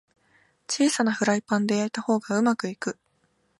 [0.67, 2.97] 小さなフライパンで焼いた方がうまくいく